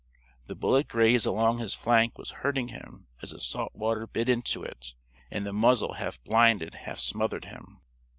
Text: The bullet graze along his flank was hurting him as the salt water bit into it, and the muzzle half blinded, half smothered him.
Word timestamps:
The 0.47 0.55
bullet 0.55 0.87
graze 0.87 1.27
along 1.27 1.59
his 1.59 1.75
flank 1.75 2.17
was 2.17 2.31
hurting 2.41 2.69
him 2.69 3.05
as 3.21 3.29
the 3.29 3.39
salt 3.39 3.75
water 3.75 4.07
bit 4.07 4.29
into 4.29 4.63
it, 4.63 4.95
and 5.29 5.45
the 5.45 5.53
muzzle 5.53 5.93
half 5.93 6.19
blinded, 6.23 6.73
half 6.73 6.97
smothered 6.97 7.45
him. 7.45 7.81